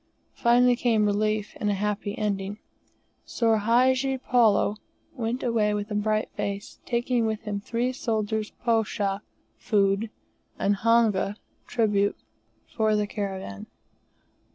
Finally 0.33 0.75
came 0.75 1.05
relief, 1.05 1.55
and 1.57 1.69
a 1.69 1.75
happy 1.75 2.17
ending. 2.17 2.57
Soor 3.23 3.59
Hadji 3.59 4.17
Palloo 4.17 4.77
went 5.13 5.43
away 5.43 5.75
with 5.75 5.91
a 5.91 5.93
bright 5.93 6.31
face, 6.31 6.79
taking 6.87 7.27
with 7.27 7.41
him 7.41 7.59
the 7.59 7.65
three 7.67 7.93
soldiers' 7.93 8.51
posho 8.65 9.21
(food), 9.59 10.09
and 10.57 10.77
honga 10.77 11.35
(tribute) 11.67 12.15
for 12.65 12.95
the 12.95 13.05
caravan. 13.05 13.67